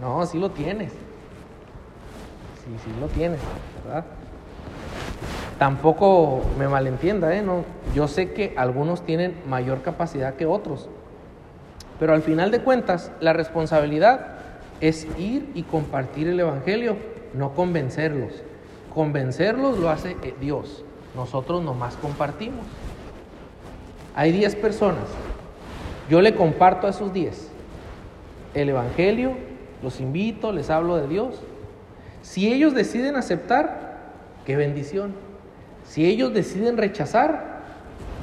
[0.00, 0.92] No, sí lo tienes.
[0.92, 3.38] Sí, sí lo tienes,
[3.84, 4.06] ¿verdad?
[5.58, 7.42] Tampoco me malentienda, ¿eh?
[7.42, 10.88] no, yo sé que algunos tienen mayor capacidad que otros,
[11.98, 14.38] pero al final de cuentas la responsabilidad
[14.80, 16.96] es ir y compartir el Evangelio,
[17.34, 18.42] no convencerlos.
[18.94, 20.84] Convencerlos lo hace eh, Dios.
[21.14, 22.64] Nosotros nomás compartimos.
[24.14, 25.04] Hay 10 personas.
[26.08, 27.50] Yo le comparto a esos 10
[28.54, 29.34] el Evangelio,
[29.82, 31.40] los invito, les hablo de Dios.
[32.22, 34.12] Si ellos deciden aceptar,
[34.44, 35.14] qué bendición.
[35.84, 37.60] Si ellos deciden rechazar,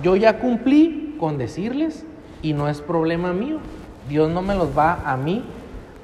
[0.04, 2.06] yo ya cumplí con decirles
[2.42, 3.60] y no es problema mío.
[4.08, 5.44] Dios no me los va a mí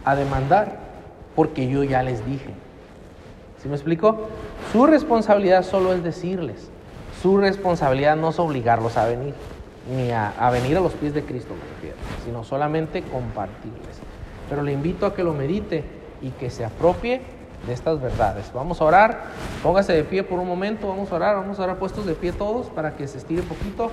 [0.03, 0.79] a demandar
[1.35, 2.53] porque yo ya les dije.
[3.63, 4.27] ¿Sí me explico?
[4.73, 6.69] Su responsabilidad solo es decirles.
[7.21, 9.33] Su responsabilidad no es obligarlos a venir,
[9.89, 11.53] ni a, venir a los pies de Cristo,
[12.25, 14.01] sino solamente compartirles.
[14.49, 15.85] Pero le invito a que lo medite
[16.21, 17.21] y que se apropie
[17.65, 18.51] de estas verdades.
[18.53, 19.23] Vamos a orar,
[19.63, 22.33] póngase de pie por un momento, vamos a orar, vamos a orar puestos de pie
[22.33, 23.91] todos para que se estire un poquito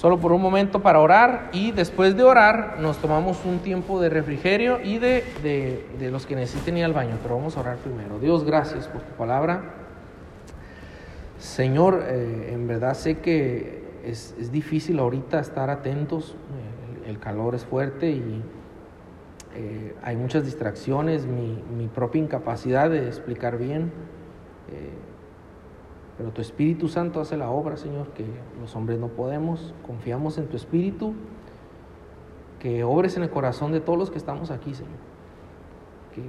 [0.00, 4.08] solo por un momento para orar y después de orar nos tomamos un tiempo de
[4.08, 8.18] refrigerio y de, los que necesiten ir al baño, pero vamos a orar primero.
[8.18, 9.74] Dios, gracias por tu palabra.
[11.38, 16.34] Señor, eh, en verdad sé que es, difícil ahorita estar atentos,
[17.06, 18.42] el, calor es fuerte y
[19.54, 23.92] eh, hay muchas distracciones, mi, propia incapacidad de explicar bien.
[24.72, 25.10] Eh,
[26.20, 28.26] pero tu Espíritu Santo hace la obra, Señor, que
[28.60, 29.72] los hombres no podemos.
[29.86, 31.14] Confiamos en tu Espíritu,
[32.58, 34.98] que obres en el corazón de todos los que estamos aquí, Señor.
[36.14, 36.22] Que,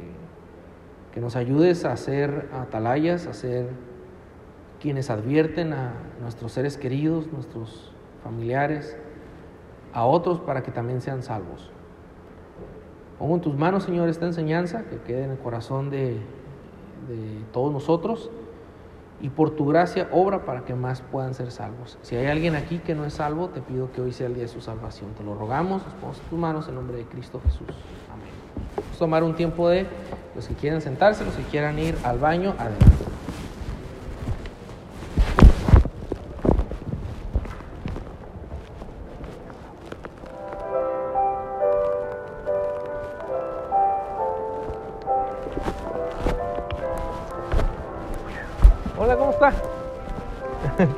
[1.13, 3.67] que nos ayudes a ser atalayas, a ser
[4.79, 7.91] quienes advierten a nuestros seres queridos, nuestros
[8.23, 8.97] familiares,
[9.91, 11.69] a otros para que también sean salvos.
[13.19, 16.11] Pongo en tus manos, Señor, esta enseñanza que quede en el corazón de,
[17.09, 18.31] de todos nosotros
[19.21, 21.97] y por tu gracia obra para que más puedan ser salvos.
[22.01, 24.43] Si hay alguien aquí que no es salvo, te pido que hoy sea el día
[24.43, 25.11] de su salvación.
[25.13, 27.67] Te lo rogamos, nos tus manos en nombre de Cristo Jesús.
[28.11, 28.29] Amén.
[28.75, 29.85] Vamos a tomar un tiempo de
[30.35, 33.00] los que quieran sentarse, los que quieran ir al baño, adelante.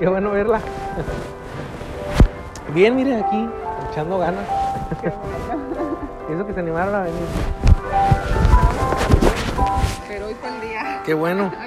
[0.03, 0.59] Qué bueno verla.
[2.73, 3.49] Bien, miren aquí,
[3.89, 4.45] echando ganas.
[4.99, 5.09] Qué
[6.27, 6.35] bueno.
[6.41, 7.23] Eso que se animaron a venir.
[10.05, 11.01] Pero hoy fue el día.
[11.05, 11.53] Qué bueno.